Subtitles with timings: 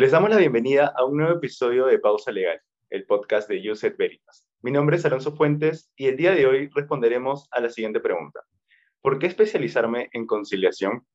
[0.00, 2.58] Les damos la bienvenida a un nuevo episodio de Pausa Legal,
[2.88, 4.48] el podcast de Uset Veritas.
[4.62, 8.40] Mi nombre es Alonso Fuentes y el día de hoy responderemos a la siguiente pregunta.
[9.02, 11.06] ¿Por qué especializarme en conciliación?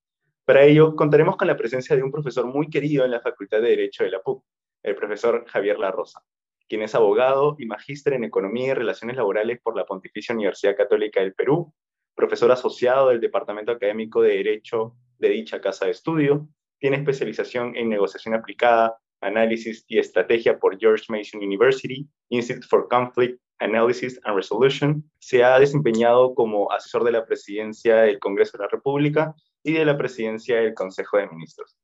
[0.45, 3.69] Para ello, contaremos con la presencia de un profesor muy querido en la Facultad de
[3.69, 4.45] Derecho de la PUC,
[4.83, 6.21] el profesor Javier La Rosa,
[6.69, 11.21] quien es abogado y magíster en Economía y Relaciones Laborales por la Pontificia Universidad Católica
[11.21, 11.73] del Perú,
[12.13, 16.47] profesor asociado del Departamento Académico de Derecho de dicha casa de estudio,
[16.85, 23.41] tiene especialización en negociación aplicada, análisis y estrategia por George Mason University, Institute for Conflict
[23.57, 25.03] Analysis and Resolution.
[25.17, 29.83] Se ha desempeñado como asesor de la presidencia del Congreso de la República y de
[29.83, 31.75] la presidencia del Consejo de Ministros.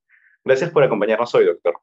[0.46, 1.74] Gracias por acompañarnos hoy, doctor.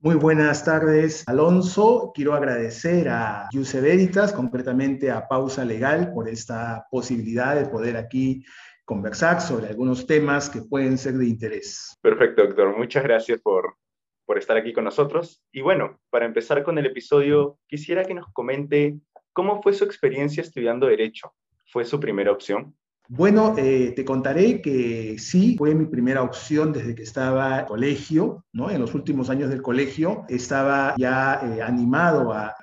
[0.00, 2.10] Muy buenas tardes, Alonso.
[2.12, 8.44] Quiero agradecer a Yuse Veritas, concretamente a Pausa Legal, por esta posibilidad de poder aquí
[8.86, 11.98] conversar sobre algunos temas que pueden ser de interés.
[12.00, 12.78] Perfecto, doctor.
[12.78, 13.76] Muchas gracias por,
[14.24, 15.42] por estar aquí con nosotros.
[15.52, 18.96] Y bueno, para empezar con el episodio, quisiera que nos comente
[19.32, 21.34] cómo fue su experiencia estudiando Derecho.
[21.66, 22.74] ¿Fue su primera opción?
[23.08, 28.44] Bueno, eh, te contaré que sí, fue mi primera opción desde que estaba en colegio,
[28.52, 28.70] ¿no?
[28.70, 32.54] En los últimos años del colegio estaba ya eh, animado a,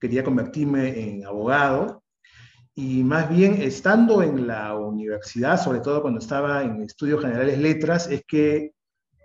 [0.00, 2.02] quería convertirme en abogado,
[2.78, 8.08] y más bien estando en la universidad, sobre todo cuando estaba en estudios generales letras,
[8.08, 8.70] es que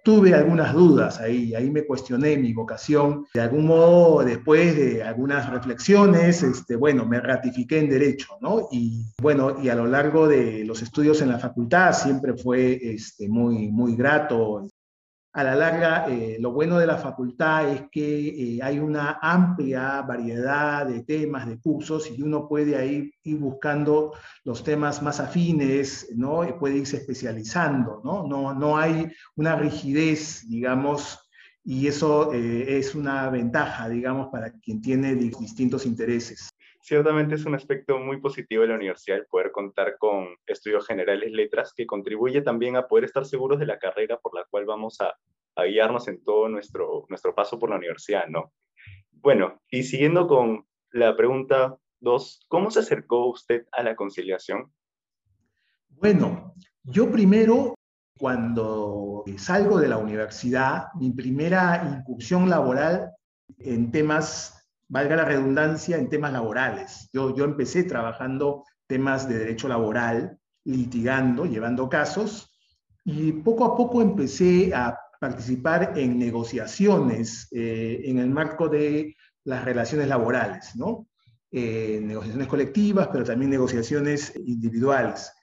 [0.03, 3.27] tuve algunas dudas ahí, ahí me cuestioné mi vocación.
[3.31, 8.69] De algún modo, después de algunas reflexiones, este, bueno, me ratifiqué en derecho, ¿no?
[8.71, 13.29] Y bueno, y a lo largo de los estudios en la facultad siempre fue este,
[13.29, 14.67] muy, muy grato
[15.33, 20.03] a la larga, eh, lo bueno de la facultad es que eh, hay una amplia
[20.03, 26.47] variedad de temas, de cursos, y uno puede ir buscando los temas más afines, ¿no?
[26.47, 28.27] Y puede irse especializando, ¿no?
[28.27, 31.19] No, no hay una rigidez, digamos,
[31.65, 36.49] y eso eh, es una ventaja, digamos, para quien tiene distintos intereses.
[36.83, 41.31] Ciertamente es un aspecto muy positivo de la universidad el poder contar con estudios generales
[41.31, 44.99] letras que contribuye también a poder estar seguros de la carrera por la cual vamos
[44.99, 45.15] a,
[45.65, 48.51] guiarnos en todo nuestro, nuestro paso por la universidad, ¿no?
[49.11, 54.69] Bueno, y siguiendo con la pregunta dos, ¿cómo se acercó usted a la conciliación?
[55.87, 57.75] Bueno, yo primero,
[58.19, 63.09] cuando salgo de la universidad, mi primera incursión laboral
[63.59, 64.62] en temas
[64.93, 67.09] valga la redundancia, en temas laborales.
[67.11, 72.51] Yo, yo empecé trabajando temas de derecho laboral, litigando, llevando casos,
[73.03, 79.15] y poco a poco empecé a participar en negociaciones eh, en el marco de
[79.45, 81.07] las relaciones laborales, ¿no?
[81.51, 85.33] Eh, negociaciones colectivas, pero también negociaciones individuales.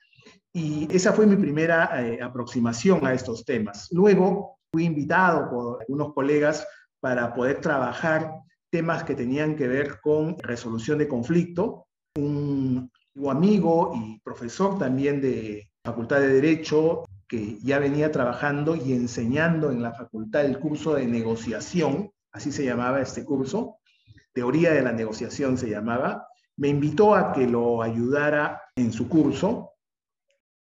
[0.52, 3.88] Y esa fue mi primera eh, aproximación a estos temas.
[3.90, 6.64] Luego fui invitado por algunos colegas
[7.00, 8.30] para poder trabajar
[8.70, 11.86] temas que tenían que ver con resolución de conflicto.
[12.16, 12.90] Un
[13.28, 19.82] amigo y profesor también de Facultad de Derecho que ya venía trabajando y enseñando en
[19.82, 23.78] la facultad el curso de negociación, así se llamaba este curso,
[24.32, 26.26] teoría de la negociación se llamaba,
[26.56, 29.74] me invitó a que lo ayudara en su curso.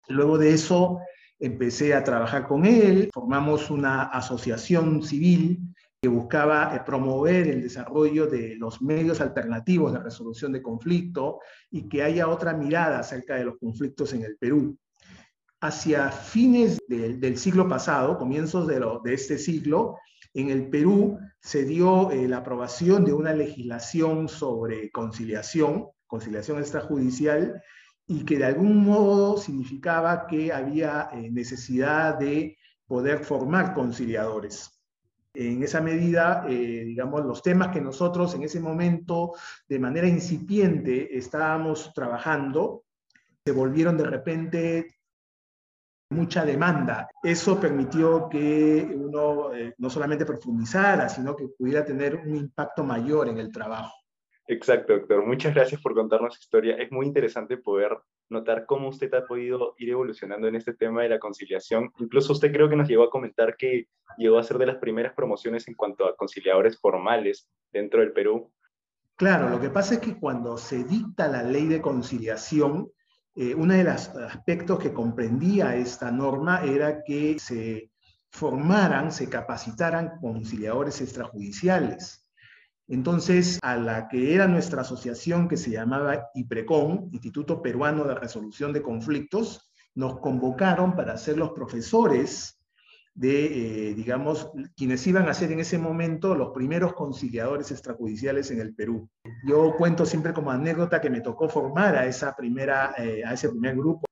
[0.07, 1.01] Luego de eso
[1.41, 5.74] empecé a trabajar con él, formamos una asociación civil
[6.05, 11.89] que buscaba eh, promover el desarrollo de los medios alternativos de resolución de conflicto y
[11.89, 14.77] que haya otra mirada acerca de los conflictos en el Perú.
[15.63, 19.97] Hacia fines del siglo pasado, comienzos de, este siglo,
[20.35, 27.63] en el Perú se dio eh, la aprobación de una legislación sobre conciliación, conciliación extrajudicial,
[28.07, 34.74] y que de algún modo significaba que había eh, necesidad de poder formar conciliadores.
[35.35, 39.33] En esa medida, eh, digamos, los temas que nosotros en ese momento
[39.69, 42.85] de manera incipiente estábamos trabajando,
[43.45, 44.95] se volvieron de repente
[46.11, 47.09] mucha demanda.
[47.23, 53.29] Eso permitió que uno eh, no solamente profundizara, sino que pudiera tener un impacto mayor
[53.29, 53.93] en el trabajo.
[54.47, 55.27] Exacto, doctor.
[55.27, 56.77] Muchas gracias por contarnos su historia.
[56.77, 57.99] Es muy interesante poder
[58.29, 61.93] notar cómo usted ha podido ir evolucionando en este tema de la conciliación.
[61.99, 65.15] Incluso usted creo que nos llegó a comentar que llegó a ser de las primeras
[65.15, 68.51] promociones en cuanto a conciliadores formales dentro del Perú.
[69.17, 72.91] Claro, lo que pasa es que cuando se dicta la ley de conciliación,
[73.37, 77.91] eh, uno de los aspectos que comprendía esta norma era que se
[78.31, 82.24] formaran, se capacitaran conciliadores extrajudiciales.
[82.87, 88.73] Entonces, a la que era nuestra asociación que se llamaba IPRECON, Instituto Peruano de Resolución
[88.73, 92.61] de Conflictos, nos convocaron para ser los profesores
[93.15, 98.61] de, eh, digamos, quienes iban a ser en ese momento los primeros conciliadores extrajudiciales en
[98.61, 99.09] el Perú.
[99.47, 103.49] Yo cuento siempre como anécdota que me tocó formar a, esa primera, eh, a ese
[103.51, 104.05] primer grupo.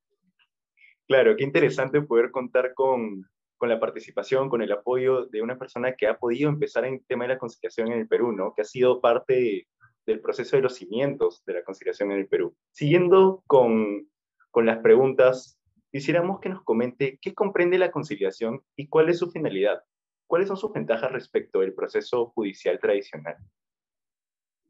[1.09, 3.29] Claro, qué interesante poder contar con,
[3.63, 7.07] con la participación, con el apoyo de una persona que ha podido empezar en el
[7.07, 8.55] tema de la conciliación en el Perú, ¿no?
[8.57, 9.69] Que ha sido parte
[10.05, 12.57] del proceso de los cimientos de la conciliación en el Perú.
[12.73, 14.09] Siguiendo con,
[14.51, 15.61] con las preguntas
[15.93, 19.81] quisiéramos que nos comente qué comprende la conciliación y cuál es su finalidad.
[20.27, 23.37] ¿Cuáles son sus ventajas respecto del proceso judicial tradicional?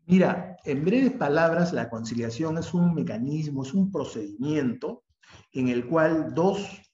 [0.04, 5.02] Mira, en breves palabras, la conciliación es un mecanismo, es un procedimiento
[5.52, 6.91] en el cual dos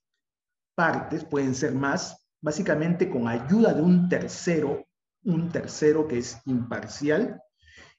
[0.79, 4.87] partes, pueden ser más, básicamente con ayuda de un tercero,
[5.25, 7.43] un tercero que es imparcial,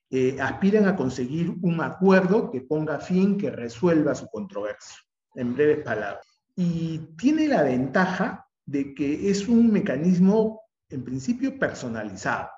[0.10, 4.96] eh, aspiran a conseguir un acuerdo que ponga fin, que resuelva su controversia
[5.36, 6.26] en breves palabras.
[6.56, 12.50] Y tiene la ventaja de que es un mecanismo, en principio, personalizado.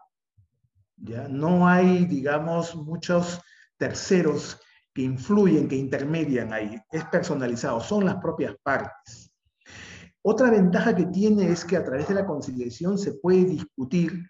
[0.97, 1.27] ¿ya?
[1.29, 3.41] No hay, digamos, muchos
[3.75, 4.59] terceros
[4.93, 6.79] que influyen, que intermedian ahí.
[6.91, 9.30] Es personalizado, son las propias partes.
[10.23, 14.29] Otra ventaja que tiene es que a través de la conciliación se puede discutir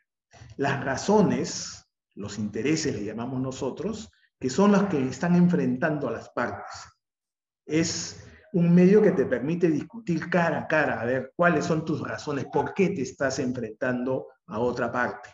[0.55, 1.85] las razones,
[2.15, 4.09] los intereses, le llamamos nosotros,
[4.39, 6.87] que son las que están enfrentando a las partes.
[7.65, 12.01] Es un medio que te permite discutir cara a cara, a ver cuáles son tus
[12.01, 15.29] razones, por qué te estás enfrentando a otra parte.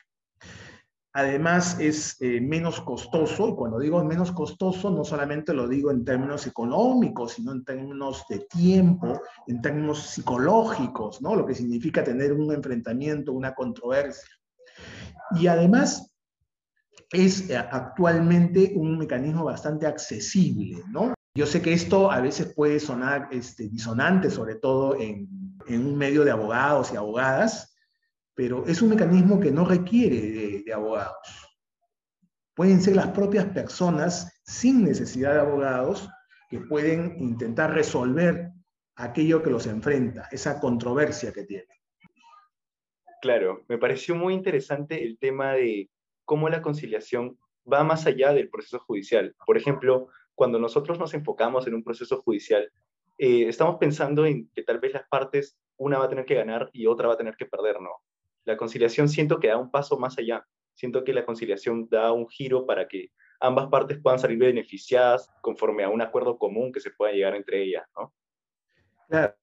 [1.17, 6.05] Además, es eh, menos costoso, y cuando digo menos costoso, no solamente lo digo en
[6.05, 11.35] términos económicos, sino en términos de tiempo, en términos psicológicos, ¿no?
[11.35, 14.29] Lo que significa tener un enfrentamiento, una controversia.
[15.31, 16.13] Y además,
[17.11, 21.15] es eh, actualmente un mecanismo bastante accesible, ¿no?
[21.33, 25.27] Yo sé que esto a veces puede sonar este, disonante, sobre todo en,
[25.67, 27.75] un medio de abogados y abogadas,
[28.37, 31.57] pero es un mecanismo que no requiere de, abogados.
[32.53, 36.07] Pueden ser las propias personas sin necesidad de abogados
[36.47, 38.51] que pueden intentar resolver
[38.95, 41.77] aquello que los enfrenta, esa controversia que tienen.
[43.23, 45.89] Claro, me pareció muy interesante el tema de
[46.23, 47.39] cómo la conciliación
[47.71, 49.35] va más allá del proceso judicial.
[49.47, 52.71] Por ejemplo, cuando nosotros nos enfocamos en un proceso judicial,
[53.17, 56.69] eh, estamos pensando en que tal vez las partes, una va a tener que ganar
[56.71, 57.89] y otra va a tener que perder, ¿no?
[58.47, 60.47] La conciliación siento que da un paso más allá.
[60.73, 63.11] Siento que la conciliación da un giro para que
[63.41, 67.61] ambas partes puedan salir beneficiadas conforme a un acuerdo común que se pueda llegar entre
[67.61, 68.13] ellas, ¿no?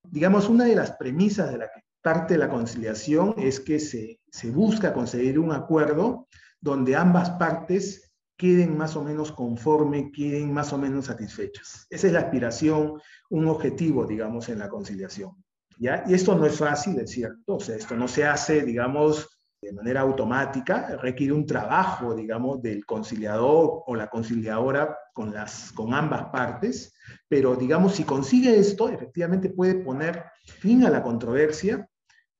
[0.04, 1.70] Digamos, una de las premisas de la
[2.02, 6.26] parte la conciliación es que se, se busca conseguir un acuerdo
[6.60, 11.86] donde ambas partes queden más o menos conforme, queden más o menos satisfechas.
[11.90, 15.43] Esa es la aspiración, un objetivo, digamos, en la conciliación.
[15.78, 19.28] Y esto no es fácil, es cierto, o sea, esto no se hace, digamos,
[19.60, 25.94] de manera automática, requiere un trabajo, digamos, del conciliador o la conciliadora con, las, con
[25.94, 26.94] ambas partes,
[27.28, 30.24] pero, digamos, si consigue esto, efectivamente puede poner
[30.60, 31.88] fin a la controversia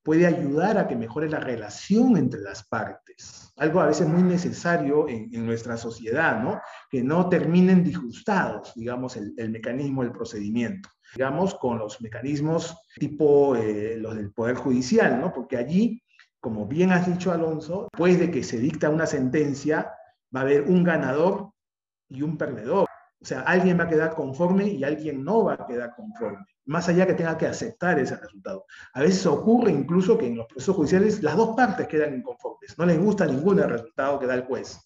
[0.04, 3.52] puede ayudar a que mejore la relación entre las partes.
[3.56, 6.60] Algo a veces muy necesario en, nuestra sociedad, ¿no?
[6.90, 10.90] Que no terminen disgustados, digamos, el, mecanismo, el procedimiento.
[11.14, 15.32] Digamos, con los mecanismos tipo eh, los del Poder Judicial, ¿no?
[15.32, 16.02] Porque allí,
[16.40, 19.92] como bien has dicho, Alonso, después de que se dicta una sentencia,
[20.34, 21.50] va a haber un ganador
[22.08, 22.86] y un perdedor.
[23.24, 26.90] O sea, alguien va a quedar conforme y alguien no va a quedar conforme, más
[26.90, 28.66] allá que tenga que aceptar ese resultado.
[28.92, 32.84] A veces ocurre incluso que en los procesos judiciales las dos partes quedan inconformes, no
[32.84, 34.78] les gusta ningún resultado que da el juez.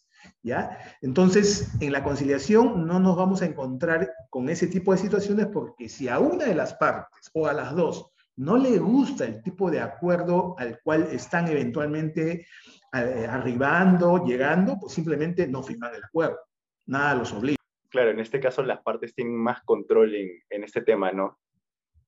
[0.42, 0.78] ¿Ya?
[1.02, 5.88] Entonces, en la conciliación no nos vamos a encontrar con ese tipo de situaciones porque
[5.88, 9.70] si a una de las partes o a las dos no le gusta el tipo
[9.70, 12.46] de acuerdo al cual están eventualmente
[12.92, 16.38] eh, arribando, llegando, pues simplemente no firman el acuerdo.
[16.86, 17.58] Nada los obliga
[17.88, 21.38] claro, en este caso las partes tienen más control en, este tema, ¿no?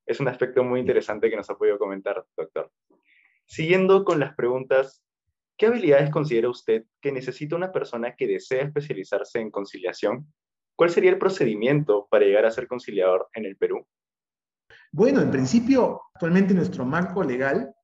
[0.06, 2.70] Es un aspecto muy interesante que nos ha podido comentar, doctor.
[3.46, 5.02] Siguiendo con las preguntas,
[5.60, 10.26] ¿qué habilidades considera usted que necesita una persona que desea especializarse en conciliación?
[10.74, 13.86] ¿Cuál sería el procedimiento para llegar a ser conciliador en el Perú?
[14.90, 17.74] Bueno, en principio, actualmente nuestro marco legal,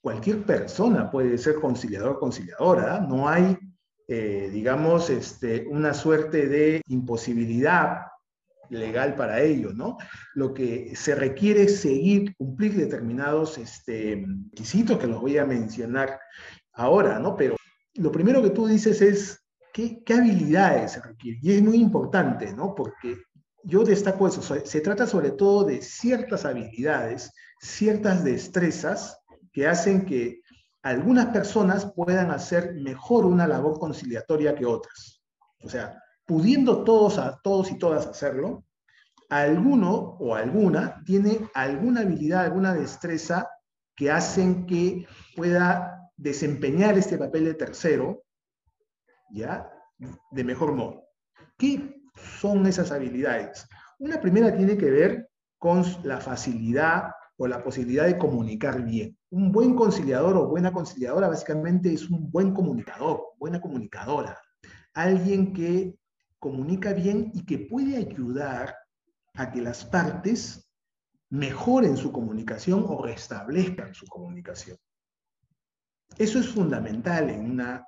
[0.00, 3.00] cualquier persona puede ser conciliador conciliadora.
[3.00, 3.54] No hay
[4.08, 8.02] eh, digamos, este, una suerte de imposibilidad
[8.70, 9.98] legal para ello, ¿no?
[10.34, 16.20] Lo que se requiere es seguir, cumplir determinados este, requisitos que los voy a mencionar
[16.76, 17.36] ahora, ¿no?
[17.36, 17.56] Pero
[17.94, 19.42] lo primero que tú dices es,
[19.72, 21.40] ¿qué, qué habilidades se requieren?
[21.42, 22.74] Y es muy importante, ¿no?
[22.74, 23.18] Porque
[23.64, 29.18] yo destaco eso, se trata sobre todo de ciertas habilidades, ciertas destrezas
[29.52, 30.40] que hacen que
[30.82, 35.20] algunas personas puedan hacer mejor una labor conciliatoria que otras.
[35.64, 38.64] O sea, pudiendo todos, a, todos y todas hacerlo,
[39.28, 43.48] alguno o alguna tiene alguna habilidad, alguna destreza
[43.96, 48.24] que hacen que pueda desempeñar este papel de tercero,
[49.30, 49.70] ¿ya?
[50.30, 51.04] De mejor modo.
[51.56, 52.02] ¿Qué
[52.40, 53.66] son esas habilidades?
[53.98, 59.16] Una primera tiene que ver con la facilidad o la posibilidad de comunicar bien.
[59.30, 64.40] Un buen conciliador o buena conciliadora básicamente es un buen comunicador, buena comunicadora.
[64.94, 65.98] Alguien que
[66.38, 68.74] comunica bien y que puede ayudar
[69.34, 70.70] a que las partes
[71.28, 74.78] mejoren su comunicación o restablezcan su comunicación.
[76.18, 77.86] Eso es fundamental en una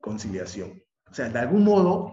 [0.00, 0.82] conciliación.
[1.10, 2.12] O sea, de algún modo,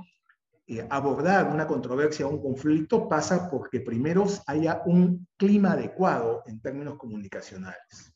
[0.67, 6.59] eh, abordar una controversia o un conflicto pasa porque primero haya un clima adecuado en
[6.59, 8.13] términos comunicacionales.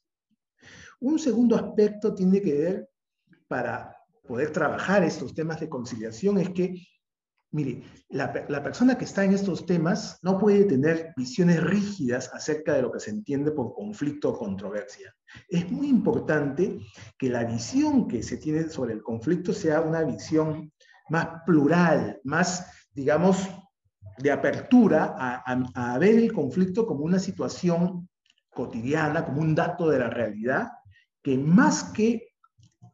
[1.00, 2.90] Un segundo aspecto tiene que ver
[3.48, 3.96] para
[4.28, 6.76] poder trabajar estos temas de conciliación es que
[7.52, 12.84] Mire, la, persona que está en estos temas no puede tener visiones rígidas acerca de
[12.84, 15.16] lo que se entiende por conflicto o controversia.
[15.48, 16.80] Es muy importante
[17.18, 20.72] que la visión que se tiene sobre el conflicto sea una visión
[21.10, 23.50] más plural, más, digamos,
[24.20, 28.08] de apertura a ver el conflicto como una situación
[28.54, 30.68] cotidiana, como un dato de la realidad,
[31.24, 32.29] que más que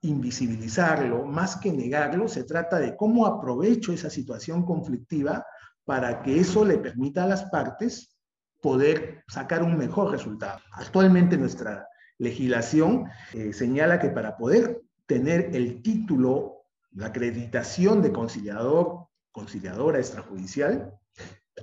[0.08, 5.46] invisibilizarlo, más que negarlo, se trata de cómo aprovecho esa situación conflictiva
[5.84, 8.16] para que eso le permita a las partes
[8.62, 10.60] poder sacar un mejor resultado.
[10.72, 19.08] Actualmente nuestra legislación eh, señala que para poder tener el título, la acreditación de conciliador,
[19.32, 20.94] conciliadora extrajudicial,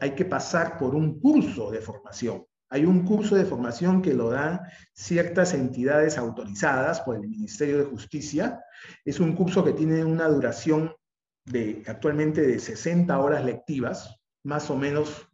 [0.01, 2.47] hay que pasar por un curso de formación.
[2.73, 4.63] Hay un curso de formación que lo dan
[4.95, 8.65] ciertas entidades autorizadas por el Ministerio de Justicia.
[9.05, 10.91] Es un curso que tiene una duración
[11.45, 15.29] de actualmente de 60 horas lectivas, más o menos,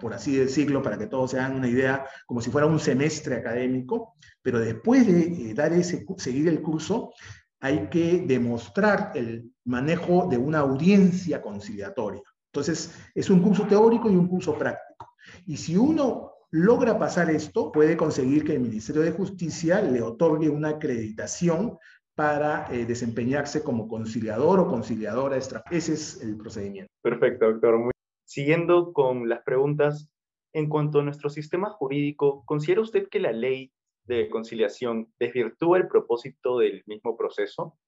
[0.00, 3.36] por así decirlo, para que todos se hagan una idea, como si fuera un semestre
[3.36, 7.12] académico, pero después de eh, dar ese, seguir el curso,
[7.60, 12.22] hay que demostrar el manejo de una audiencia conciliatoria.
[12.52, 15.14] Entonces, es un curso teórico y un curso práctico.
[15.46, 20.48] Y si uno logra pasar esto, puede conseguir que el Ministerio de Justicia le otorgue
[20.48, 21.78] una acreditación
[22.14, 25.64] para eh, desempeñarse como conciliador o conciliadora extra.
[25.70, 26.92] Ese es el procedimiento.
[27.02, 27.90] Perfecto, doctor.
[28.24, 30.10] Siguiendo con las preguntas,
[30.52, 33.72] en cuanto a nuestro sistema jurídico, ¿considera usted que la ley
[34.04, 37.78] de conciliación desvirtúa el propósito del mismo proceso?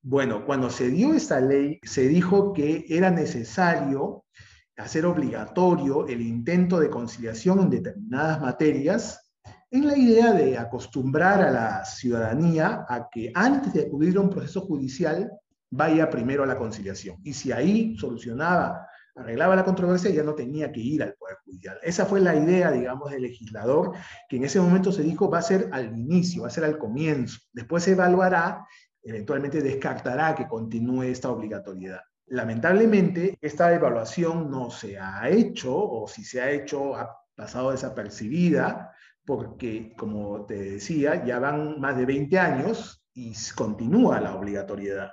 [0.00, 4.24] Bueno, cuando se dio esta ley, se dijo que era necesario
[4.78, 9.28] hacer obligatorio el intento de conciliación en determinadas materias
[9.70, 14.30] en la idea de acostumbrar a la ciudadanía a que antes de acudir a un
[14.30, 15.30] proceso judicial
[15.70, 17.18] vaya primero a la conciliación.
[17.22, 21.78] Y si ahí solucionaba, arreglaba la controversia, ya no tenía que ir al Poder Judicial.
[21.82, 23.92] Esa fue la idea, digamos, del legislador,
[24.28, 26.78] que en ese momento se dijo va a ser al inicio, va a ser al
[26.78, 27.38] comienzo.
[27.52, 28.64] Después se evaluará,
[29.02, 32.00] eventualmente descartará que continúe esta obligatoriedad.
[32.30, 38.92] Lamentablemente, esta evaluación no se ha hecho, o si se ha hecho, ha pasado desapercibida,
[39.24, 45.10] porque, como te decía, ya van más de 20 años y continúa la obligatoriedad.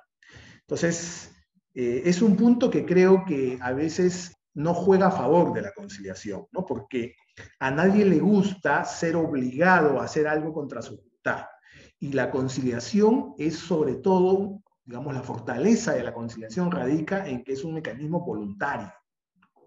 [0.62, 1.32] Entonces,
[1.74, 5.74] eh, es un punto que creo que a veces no juega a favor de la
[5.74, 6.66] conciliación, ¿no?
[6.66, 7.16] porque
[7.60, 11.46] a nadie le gusta ser obligado a hacer algo contra su voluntad.
[12.00, 17.54] Y la conciliación es sobre todo digamos, la fortaleza de la conciliación radica en que
[17.54, 18.94] es un mecanismo voluntario.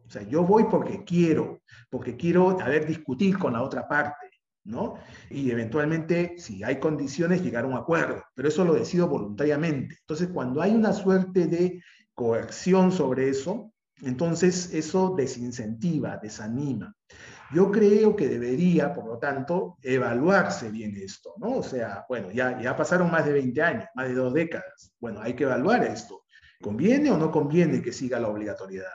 [0.07, 1.61] O sea, yo voy porque quiero,
[1.91, 4.31] porque quiero haber discutir con la otra parte,
[4.65, 4.95] ¿no?
[5.29, 9.97] Y eventualmente, si hay condiciones, llegar a un acuerdo, pero eso lo decido voluntariamente.
[10.01, 11.83] Entonces, cuando hay una suerte de
[12.15, 16.95] coerción sobre eso, entonces eso desincentiva, desanima.
[17.53, 21.57] Yo creo que debería, por lo tanto, evaluarse bien esto, ¿no?
[21.57, 24.93] O sea, bueno, ya, ya pasaron más de 20 años, más de dos décadas.
[25.01, 26.25] Bueno, hay que evaluar esto.
[26.61, 28.93] ¿Conviene o no conviene que siga la obligatoriedad?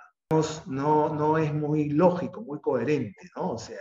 [0.66, 3.52] No, no es muy lógico, muy coherente, ¿no?
[3.52, 3.80] O sea,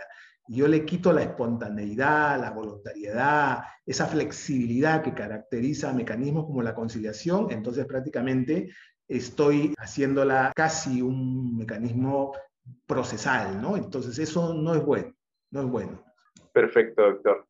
[0.49, 7.51] yo le quito la espontaneidad, la voluntariedad, esa flexibilidad que caracteriza mecanismos como la conciliación,
[7.51, 8.71] entonces prácticamente
[9.09, 12.33] estoy haciéndola casi un mecanismo
[12.87, 13.77] procesal, ¿no?
[13.77, 15.15] Entonces eso no es bueno,
[15.51, 16.05] no es bueno.
[16.53, 17.47] Perfecto, doctor.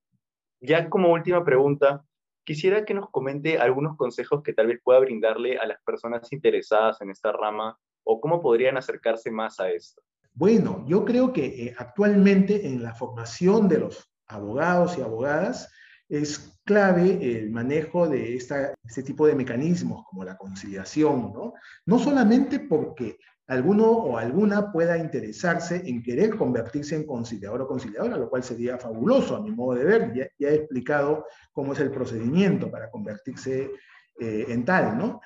[0.61, 2.05] Ya como última pregunta,
[2.45, 7.01] quisiera que nos comente algunos consejos que tal vez pueda brindarle a las personas interesadas
[7.01, 10.03] en esta rama o cómo podrían acercarse más a esto.
[10.35, 15.71] Bueno, yo creo que eh, actualmente en la formación de los abogados y abogadas
[16.09, 21.55] es clave el manejo de esta, este tipo de mecanismos como la conciliación, ¿no?
[21.87, 23.19] No solamente porque
[23.53, 28.79] alguno o alguna pueda interesarse en querer convertirse en conciliador o conciliadora, lo cual sería
[28.79, 30.13] fabuloso a mi modo de ver.
[30.15, 33.71] Ya, he explicado cómo es el procedimiento para convertirse
[34.19, 35.21] eh, en tal, ¿no?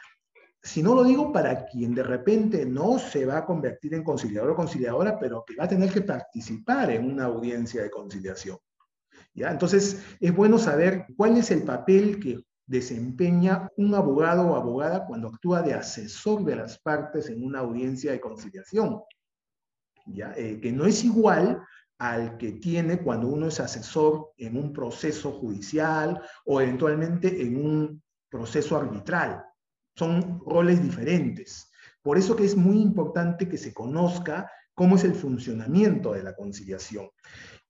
[0.62, 4.50] Si no lo digo para quien de repente no se va a convertir en conciliador
[4.50, 8.58] o conciliadora, pero que va a tener que participar en una audiencia de conciliación.
[9.32, 9.52] ¿ya?
[9.52, 15.28] Entonces, es bueno saber cuál es el papel que desempeña un abogado o abogada cuando
[15.28, 19.00] actúa de asesor de las partes en una audiencia de conciliación.
[20.06, 20.32] ¿ya?
[20.36, 21.62] Eh, que no es igual
[21.98, 28.02] al que tiene cuando uno es asesor en un proceso judicial o eventualmente en un
[28.28, 29.42] proceso arbitral.
[29.94, 31.70] Son roles diferentes.
[32.02, 36.34] Por eso que es muy importante que se conozca cómo es el funcionamiento de la
[36.34, 37.08] conciliación.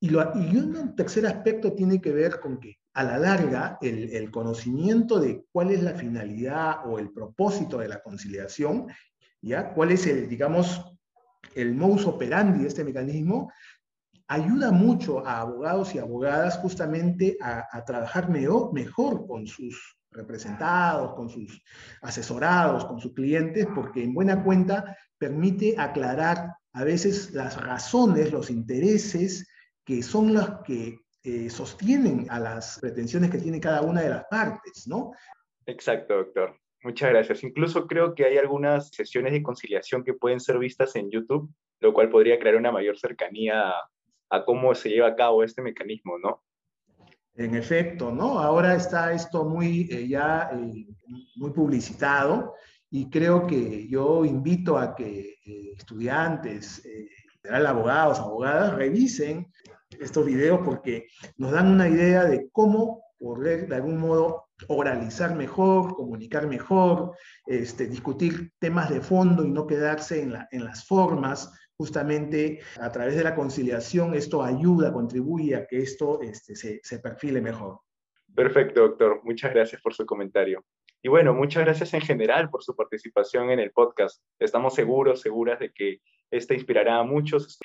[0.01, 5.21] Y, y un tercer aspecto tiene que ver con que a la larga el, conocimiento
[5.21, 8.87] de cuál es la finalidad o el propósito de la conciliación,
[9.43, 9.75] ¿ya?
[9.75, 10.83] cuál es el, digamos,
[11.55, 13.53] el modus operandi de este mecanismo,
[14.29, 21.13] ayuda mucho a abogados y abogadas justamente a, a trabajar mejor, mejor con sus representados,
[21.17, 21.63] con sus
[22.01, 28.49] asesorados, con sus clientes, porque en buena cuenta permite aclarar a veces las razones, los
[28.49, 29.47] intereses
[29.85, 34.25] que son los que eh, sostienen a las pretensiones que tiene cada una de las
[34.31, 35.11] partes, ¿no?
[35.67, 36.57] Exacto, doctor.
[36.85, 37.43] Muchas gracias.
[37.43, 41.93] Incluso creo que hay algunas sesiones de conciliación que pueden ser vistas en YouTube, lo
[41.93, 43.91] cual podría crear una mayor cercanía a,
[44.31, 46.43] a cómo se lleva a cabo este mecanismo, ¿no?
[47.35, 48.39] En efecto, ¿no?
[48.39, 50.87] Ahora está esto muy eh, ya eh,
[51.37, 52.55] muy publicitado
[52.91, 56.83] y creo que yo invito a que eh, estudiantes,
[57.51, 59.53] abogados, abogadas, revisen
[59.91, 65.95] estos videos porque nos dan una idea de cómo poder de algún modo oralizar mejor,
[65.95, 67.13] comunicar mejor,
[67.47, 72.91] este, discutir temas de fondo y no quedarse en, la, en las formas justamente a
[72.91, 77.81] través de la conciliación esto ayuda, contribuye a que esto este, se, se perfile mejor.
[78.35, 79.21] Perfecto, doctor.
[79.25, 80.65] Muchas gracias por su comentario.
[81.03, 84.23] Y bueno, muchas gracias en general por su participación en el podcast.
[84.39, 87.59] Estamos seguros, seguras de que este inspirará a muchos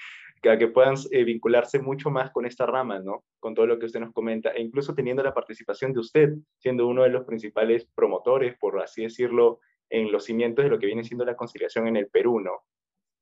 [0.49, 3.23] a que puedan eh, vincularse mucho más con esta rama, ¿no?
[3.39, 6.87] Con todo lo que usted nos comenta, e incluso teniendo la participación de usted, siendo
[6.87, 11.03] uno de los principales promotores, por así decirlo, en los cimientos de lo que viene
[11.03, 12.63] siendo la conciliación en el Perú, ¿no?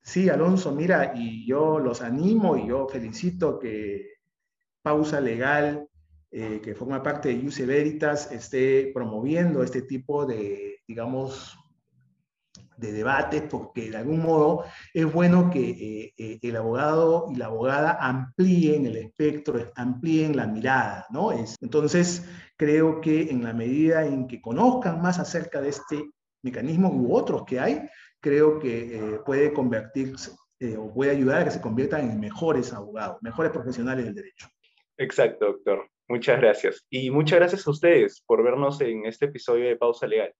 [0.02, 4.14] Sí, Alonso, mira, y yo los animo y yo felicito que
[4.82, 5.88] Pausa Legal,
[6.30, 11.58] eh, que forma parte de Yuce Veritas, esté promoviendo este tipo de, digamos,
[12.80, 14.64] de debates, porque de algún modo
[14.94, 20.46] es bueno que eh, eh, el abogado y la abogada amplíen el espectro, amplíen la
[20.46, 21.32] mirada, ¿no?
[21.32, 26.10] Es, entonces, creo que en la medida en que conozcan más acerca de este
[26.42, 27.88] mecanismo u otros que hay,
[28.20, 30.32] creo que eh, puede convertirse
[30.78, 34.46] o puede ayudar a que se conviertan en mejores abogados, mejores profesionales del derecho.
[34.98, 35.88] Exacto, doctor.
[36.10, 36.84] Muchas gracias.
[36.90, 40.34] Y muchas gracias a ustedes por vernos en este episodio de Pausa Legal.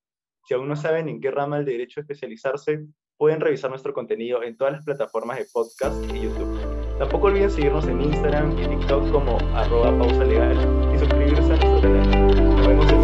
[0.51, 2.85] Si aún no saben en qué rama del derecho especializarse,
[3.17, 6.59] pueden revisar nuestro contenido en todas las plataformas de podcast y YouTube.
[6.99, 10.57] Tampoco olviden seguirnos en Instagram y TikTok como arroba pausa legal
[10.93, 12.57] y suscribirse a nuestro canal.
[12.57, 13.00] Nos vemos en